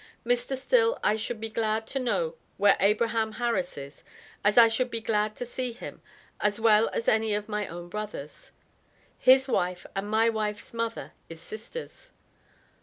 Mr. 0.25 0.57
Still 0.57 0.97
I 1.03 1.15
should 1.15 1.39
be 1.39 1.47
glad 1.51 1.85
to 1.93 1.99
know 1.99 2.33
whare 2.57 2.75
Abraham 2.79 3.33
Harris 3.33 3.77
is, 3.77 4.03
as 4.43 4.57
I 4.57 4.67
should 4.67 4.89
be 4.89 4.97
as 4.97 5.03
glad 5.03 5.35
to 5.35 5.45
see 5.45 5.73
him 5.73 6.01
as 6.39 6.59
well 6.59 6.89
as 6.89 7.07
any 7.07 7.35
of 7.35 7.47
my 7.47 7.67
own 7.67 7.87
brothers. 7.87 8.51
His 9.19 9.47
wife 9.47 9.85
and 9.95 10.09
my 10.09 10.27
wife's 10.27 10.73
mother 10.73 11.11
is 11.29 11.39
sisters. 11.39 12.09